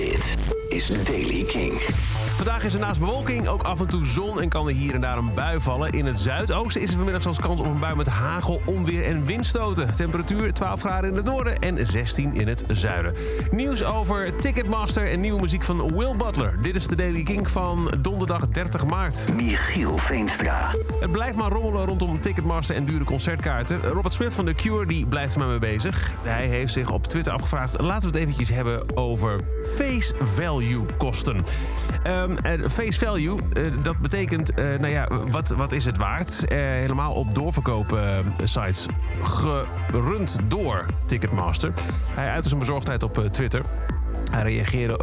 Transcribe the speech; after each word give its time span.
Dit 0.00 0.36
is 0.70 0.86
Daily 1.04 1.44
King. 1.44 1.72
Vandaag 2.36 2.64
is 2.64 2.74
er 2.74 2.80
naast 2.80 3.00
bewolking 3.00 3.48
ook 3.48 3.62
af 3.62 3.80
en 3.80 3.86
toe 3.86 4.06
zon 4.06 4.40
en 4.40 4.48
kan 4.48 4.68
er 4.68 4.74
hier 4.74 4.94
en 4.94 5.00
daar 5.00 5.16
een 5.16 5.34
bui 5.34 5.60
vallen. 5.60 5.92
In 5.92 6.06
het 6.06 6.18
zuidoosten 6.18 6.80
is 6.80 6.90
er 6.90 6.96
vanmiddag 6.96 7.22
zelfs 7.22 7.38
kans 7.38 7.60
op 7.60 7.66
een 7.66 7.78
bui 7.78 7.96
met 7.96 8.06
hagel, 8.06 8.60
onweer 8.64 9.04
en 9.04 9.26
windstoten. 9.26 9.94
Temperatuur 9.94 10.52
12 10.52 10.80
graden 10.80 11.10
in 11.10 11.16
het 11.16 11.24
noorden 11.24 11.58
en 11.58 11.86
16 11.86 12.34
in 12.34 12.48
het 12.48 12.64
zuiden. 12.68 13.14
Nieuws 13.50 13.84
over 13.84 14.36
Ticketmaster 14.36 15.10
en 15.10 15.20
nieuwe 15.20 15.40
muziek 15.40 15.62
van 15.62 15.96
Will 15.96 16.16
Butler. 16.16 16.58
Dit 16.62 16.76
is 16.76 16.86
de 16.86 16.96
Daily 16.96 17.22
King 17.22 17.50
van 17.50 17.94
donderdag 17.98 18.48
30 18.48 18.86
maart. 18.86 19.26
Michiel 19.34 19.98
Veenstra. 19.98 20.74
Het 21.00 21.12
blijft 21.12 21.36
maar 21.36 21.50
rommelen 21.50 21.86
rondom 21.86 22.20
Ticketmaster 22.20 22.76
en 22.76 22.84
dure 22.84 23.04
concertkaarten. 23.04 23.82
Robert 23.82 24.14
Smith 24.14 24.32
van 24.32 24.44
The 24.44 24.54
Cure 24.54 24.86
die 24.86 25.06
blijft 25.06 25.32
er 25.32 25.38
maar 25.38 25.48
mee 25.48 25.58
bezig. 25.58 26.12
Hij 26.22 26.46
heeft 26.46 26.72
zich 26.72 26.90
op 26.90 27.06
Twitter 27.06 27.32
afgevraagd... 27.32 27.80
laten 27.80 28.10
we 28.10 28.18
het 28.18 28.26
eventjes 28.26 28.48
hebben 28.48 28.96
over 28.96 29.40
face 29.76 30.14
value 30.20 30.59
kosten. 30.96 31.44
Ehm, 32.02 32.36
en 32.36 32.70
face 32.70 32.98
value, 32.98 33.38
eh, 33.52 33.62
dat 33.82 33.98
betekent, 33.98 34.54
eh, 34.54 34.64
nou 34.64 34.92
ja, 34.92 35.08
wat, 35.30 35.48
wat 35.48 35.72
is 35.72 35.84
het 35.84 35.96
waard? 35.96 36.44
Eh, 36.44 36.58
helemaal 36.58 37.12
op 37.12 37.34
doorverkoop-sites, 37.34 38.86
gerund 39.22 40.38
door 40.48 40.86
Ticketmaster. 41.06 41.72
Hij 42.08 42.28
uitte 42.28 42.48
zijn 42.48 42.60
bezorgdheid 42.60 43.02
op 43.02 43.28
Twitter. 43.30 43.62
Hij 44.30 44.42
reageerde 44.42 44.98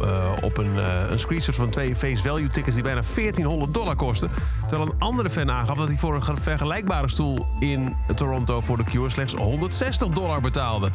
uh, 0.00 0.32
op 0.42 0.58
een, 0.58 0.76
een 1.12 1.18
screenshot 1.18 1.54
van 1.54 1.70
twee 1.70 1.96
face 1.96 2.22
value 2.22 2.48
tickets 2.48 2.74
die 2.74 2.84
bijna 2.84 3.02
1400 3.14 3.74
dollar 3.74 3.96
kosten. 3.96 4.30
Terwijl 4.68 4.90
een 4.90 4.98
andere 4.98 5.30
fan 5.30 5.50
aangaf 5.50 5.76
dat 5.76 5.88
hij 5.88 5.96
voor 5.96 6.14
een 6.14 6.36
vergelijkbare 6.36 7.08
stoel 7.08 7.46
in 7.60 7.96
Toronto 8.14 8.60
voor 8.60 8.76
de 8.76 8.84
Cure 8.84 9.10
slechts 9.10 9.34
160 9.34 10.08
dollar 10.08 10.40
betaalde. 10.40 10.90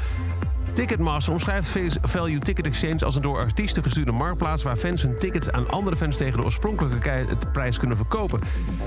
Ticketmaster 0.74 1.34
omschrijft 1.34 1.78
Value 2.02 2.40
Ticket 2.40 2.66
Exchange 2.66 3.06
als 3.06 3.16
een 3.16 3.22
door 3.22 3.38
artiesten 3.38 3.84
gestuurde 3.84 4.12
marktplaats 4.12 4.64
waar 4.64 4.76
fans 4.76 5.02
hun 5.02 5.18
tickets 5.20 5.52
aan 5.52 5.70
andere 5.70 5.96
fans 5.96 6.18
tegen 6.18 6.38
de 6.38 6.44
oorspronkelijke 6.44 7.26
prijs 7.52 7.78
kunnen 7.78 7.98
verkopen. 7.98 8.40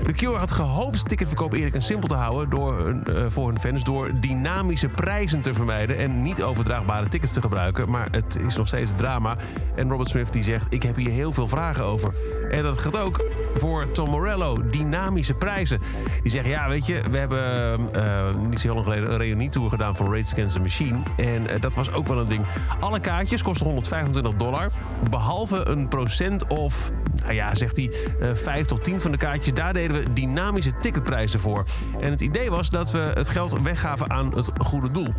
The 0.03 0.13
Cure 0.13 0.37
had 0.37 0.51
gehoopt 0.51 1.09
ticketverkoop 1.09 1.53
eerlijk 1.53 1.75
en 1.75 1.81
simpel 1.81 2.07
te 2.07 2.15
houden 2.15 2.49
door 2.49 2.95
uh, 3.07 3.25
voor 3.27 3.47
hun 3.47 3.59
fans 3.59 3.83
door 3.83 4.11
dynamische 4.19 4.87
prijzen 4.87 5.41
te 5.41 5.53
vermijden 5.53 5.97
en 5.97 6.21
niet 6.21 6.43
overdraagbare 6.43 7.07
tickets 7.07 7.33
te 7.33 7.41
gebruiken. 7.41 7.89
Maar 7.89 8.07
het 8.11 8.37
is 8.39 8.55
nog 8.55 8.67
steeds 8.67 8.91
drama. 8.95 9.37
En 9.75 9.89
Robert 9.89 10.09
Smith 10.09 10.33
die 10.33 10.43
zegt: 10.43 10.67
Ik 10.69 10.83
heb 10.83 10.95
hier 10.95 11.11
heel 11.11 11.31
veel 11.31 11.47
vragen 11.47 11.85
over. 11.85 12.13
En 12.51 12.63
dat 12.63 12.77
geldt 12.77 12.97
ook 12.97 13.25
voor 13.55 13.91
Tom 13.91 14.09
Morello. 14.09 14.69
Dynamische 14.69 15.33
prijzen. 15.33 15.79
Die 16.21 16.31
zeggen: 16.31 16.49
Ja, 16.49 16.69
weet 16.69 16.85
je, 16.85 17.01
we 17.11 17.17
hebben 17.17 17.79
uh, 17.95 18.35
niet 18.49 18.59
zo 18.59 18.67
heel 18.67 18.73
lang 18.73 18.85
geleden 18.85 19.11
een 19.11 19.17
reunietour 19.17 19.69
gedaan 19.69 19.95
van 19.95 20.13
Rage 20.13 20.33
Against 20.33 20.55
the 20.55 20.61
Machine. 20.61 20.97
En 21.17 21.43
uh, 21.43 21.61
dat 21.61 21.75
was 21.77 21.91
ook 21.91 22.07
wel 22.07 22.19
een 22.19 22.27
ding. 22.27 22.45
Alle 22.79 22.99
kaartjes 22.99 23.41
kosten 23.41 23.65
125 23.65 24.33
dollar. 24.33 24.71
Behalve 25.09 25.67
een 25.67 25.87
procent 25.87 26.47
of, 26.47 26.91
nou 27.21 27.33
ja, 27.33 27.55
zegt 27.55 27.77
hij, 27.77 27.91
uh, 28.21 28.33
5 28.33 28.65
tot 28.65 28.83
10 28.83 29.01
van 29.01 29.11
de 29.11 29.17
kaartjes. 29.17 29.53
Daar 29.53 29.73
deden 29.73 29.97
we 29.97 30.13
dynamische 30.13 30.71
ticketprijzen 30.81 31.39
voor. 31.39 31.65
En 31.99 32.11
het 32.11 32.21
idee 32.21 32.49
was 32.49 32.69
dat 32.69 32.91
we 32.91 33.11
het 33.13 33.29
geld 33.29 33.61
weggaven 33.61 34.09
aan 34.09 34.35
het 34.35 34.51
goede 34.57 34.91
doel. 34.91 35.13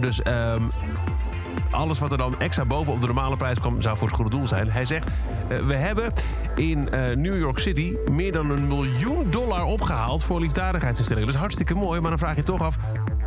Dus 0.00 0.20
um, 0.26 0.70
alles 1.70 1.98
wat 1.98 2.12
er 2.12 2.18
dan 2.18 2.40
extra 2.40 2.64
bovenop 2.64 3.00
de 3.00 3.06
normale 3.06 3.36
prijs 3.36 3.60
kwam, 3.60 3.82
zou 3.82 3.96
voor 3.96 4.06
het 4.06 4.16
goede 4.16 4.30
doel 4.30 4.46
zijn. 4.46 4.70
Hij 4.70 4.84
zegt: 4.84 5.10
uh, 5.50 5.58
We 5.66 5.74
hebben 5.74 6.12
in 6.56 6.78
uh, 6.78 7.16
New 7.16 7.38
York 7.38 7.58
City 7.58 7.94
meer 8.10 8.32
dan 8.32 8.50
een 8.50 8.66
miljoen 8.66 9.30
dollar 9.30 9.64
opgehaald 9.64 10.24
voor 10.24 10.40
liefdadigheidsinstellingen. 10.40 11.28
Is 11.28 11.34
hartstikke 11.34 11.74
mooi, 11.74 12.00
maar 12.00 12.10
dan 12.10 12.18
vraag 12.18 12.36
je 12.36 12.42
toch 12.42 12.60
af. 12.62 12.78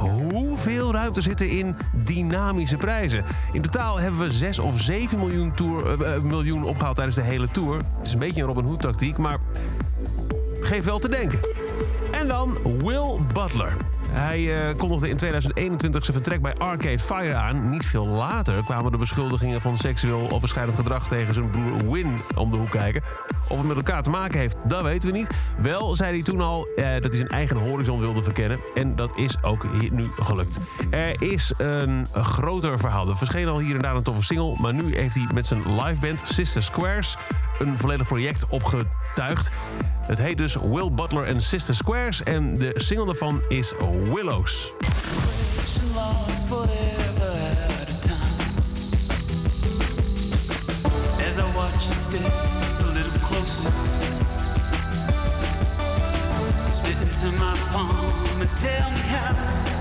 Hoeveel 0.09 0.91
ruimte 0.91 1.21
zit 1.21 1.41
er 1.41 1.47
in 1.47 1.75
dynamische 1.91 2.77
prijzen? 2.77 3.23
In 3.51 3.61
totaal 3.61 3.99
hebben 3.99 4.19
we 4.19 4.31
6 4.31 4.59
of 4.59 4.79
7 4.79 5.19
miljoen, 5.19 5.53
tour, 5.53 5.99
uh, 6.01 6.21
miljoen 6.21 6.63
opgehaald 6.63 6.95
tijdens 6.95 7.17
de 7.17 7.23
hele 7.23 7.47
tour. 7.47 7.75
Het 7.75 8.07
is 8.07 8.13
een 8.13 8.19
beetje 8.19 8.41
een 8.41 8.47
Robin 8.47 8.63
Hood 8.63 8.81
tactiek, 8.81 9.17
maar 9.17 9.37
het 10.55 10.65
geeft 10.65 10.85
wel 10.85 10.99
te 10.99 11.09
denken. 11.09 11.39
En 12.11 12.27
dan 12.27 12.57
Will 12.63 13.19
Butler. 13.33 13.73
Hij 14.09 14.69
uh, 14.69 14.75
kondigde 14.77 15.09
in 15.09 15.17
2021 15.17 16.05
zijn 16.05 16.17
vertrek 16.17 16.41
bij 16.41 16.55
Arcade 16.55 16.99
Fire 16.99 17.35
aan. 17.35 17.69
Niet 17.69 17.85
veel 17.85 18.05
later 18.05 18.63
kwamen 18.63 18.91
de 18.91 18.97
beschuldigingen 18.97 19.61
van 19.61 19.77
seksueel 19.77 20.31
overschrijdend 20.31 20.77
gedrag 20.77 21.07
tegen 21.07 21.33
zijn 21.33 21.49
broer 21.49 21.91
Win 21.91 22.21
om 22.35 22.51
de 22.51 22.57
hoek 22.57 22.71
kijken. 22.71 23.03
Of 23.51 23.57
het 23.57 23.67
met 23.67 23.77
elkaar 23.77 24.03
te 24.03 24.09
maken 24.09 24.39
heeft, 24.39 24.55
dat 24.63 24.81
weten 24.81 25.11
we 25.11 25.17
niet. 25.17 25.27
Wel 25.57 25.95
zei 25.95 26.11
hij 26.11 26.21
toen 26.21 26.41
al 26.41 26.67
uh, 26.75 26.93
dat 26.93 27.03
hij 27.03 27.11
zijn 27.11 27.27
eigen 27.27 27.57
horizon 27.57 27.99
wilde 27.99 28.23
verkennen. 28.23 28.59
En 28.75 28.95
dat 28.95 29.11
is 29.15 29.43
ook 29.43 29.65
hier 29.79 29.91
nu 29.91 30.07
gelukt. 30.19 30.57
Er 30.89 31.21
is 31.21 31.53
een 31.57 32.07
groter 32.13 32.79
verhaal. 32.79 33.07
Er 33.07 33.17
verscheen 33.17 33.47
al 33.47 33.59
hier 33.59 33.75
en 33.75 33.81
daar 33.81 33.95
een 33.95 34.03
toffe 34.03 34.23
single. 34.23 34.55
Maar 34.59 34.73
nu 34.73 34.95
heeft 34.95 35.15
hij 35.15 35.27
met 35.33 35.45
zijn 35.45 35.61
liveband 35.75 36.21
Sister 36.23 36.63
Squares 36.63 37.17
een 37.59 37.77
volledig 37.77 38.07
project 38.07 38.45
opgetuigd. 38.47 39.51
Het 40.01 40.19
heet 40.19 40.37
dus 40.37 40.55
Will 40.55 40.91
Butler 40.91 41.27
and 41.27 41.43
Sister 41.43 41.75
Squares. 41.75 42.23
En 42.23 42.57
de 42.57 42.73
single 42.75 43.05
daarvan 43.05 43.41
is 43.49 43.73
Willows. 44.13 44.73
Into 57.31 57.39
my 57.39 57.55
palm 57.71 58.41
and 58.41 58.49
tell 58.55 58.91
me 58.91 58.99
how. 58.99 59.80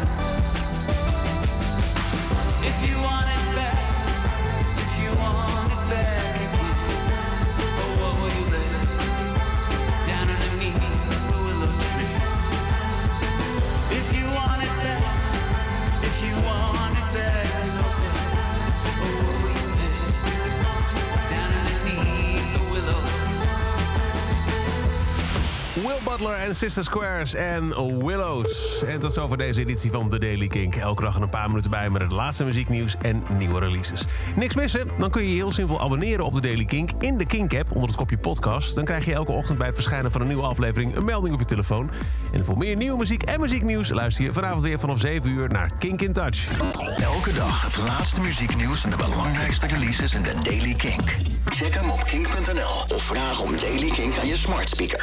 En 26.21 26.57
Sister 26.57 26.85
Squares 26.85 27.35
en 27.35 27.69
Willows. 28.05 28.83
En 28.87 29.01
tot 29.01 29.13
zover 29.13 29.37
deze 29.37 29.61
editie 29.61 29.91
van 29.91 30.09
The 30.09 30.19
Daily 30.19 30.47
Kink. 30.47 30.75
Elke 30.75 31.03
dag 31.03 31.17
een 31.17 31.29
paar 31.29 31.49
minuten 31.49 31.71
bij 31.71 31.91
met 31.91 32.03
het 32.03 32.13
laatste 32.13 32.45
muzieknieuws 32.45 32.97
en 33.03 33.23
nieuwe 33.39 33.61
releases. 33.61 34.05
Niks 34.35 34.55
missen? 34.55 34.89
Dan 34.99 35.11
kun 35.11 35.23
je 35.23 35.29
je 35.29 35.35
heel 35.35 35.53
simpel 35.53 35.81
abonneren 35.81 36.25
op 36.25 36.33
The 36.33 36.41
Daily 36.41 36.65
Kink 36.65 36.91
in 36.99 37.19
de 37.19 37.27
Kink-app 37.27 37.71
onder 37.73 37.89
het 37.89 37.97
kopje 37.97 38.19
podcast. 38.19 38.75
Dan 38.75 38.85
krijg 38.85 39.05
je 39.05 39.13
elke 39.13 39.33
ochtend 39.33 39.59
bij 39.59 39.67
het 39.67 39.77
verschijnen 39.77 40.11
van 40.11 40.21
een 40.21 40.27
nieuwe 40.27 40.43
aflevering 40.43 40.97
een 40.97 41.05
melding 41.05 41.35
op 41.35 41.41
je 41.41 41.47
telefoon. 41.47 41.91
En 42.33 42.45
voor 42.45 42.59
meer 42.59 42.77
nieuwe 42.77 42.99
muziek 42.99 43.23
en 43.23 43.41
muzieknieuws 43.41 43.89
luister 43.89 44.25
je 44.25 44.33
vanavond 44.33 44.63
weer 44.63 44.79
vanaf 44.79 44.99
7 44.99 45.31
uur 45.31 45.49
naar 45.49 45.71
Kink 45.79 46.01
in 46.01 46.13
Touch. 46.13 46.61
Elke 46.97 47.33
dag 47.33 47.63
het 47.63 47.77
laatste 47.77 48.21
muzieknieuws 48.21 48.85
en 48.85 48.91
de 48.91 48.97
belangrijkste 48.97 49.67
releases 49.67 50.15
in 50.15 50.23
de 50.23 50.35
Daily 50.43 50.75
Kink. 50.75 51.17
Check 51.45 51.75
hem 51.75 51.91
op 51.91 52.05
kink.nl 52.05 52.95
of 52.95 53.03
vraag 53.03 53.41
om 53.41 53.51
Daily 53.61 53.91
Kink 53.91 54.17
aan 54.17 54.27
je 54.27 54.37
smart 54.37 54.69
speaker. 54.69 54.99